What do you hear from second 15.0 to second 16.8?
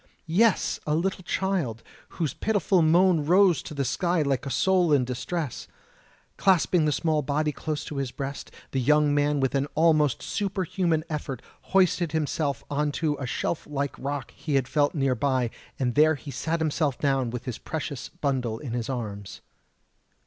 by, and there he sat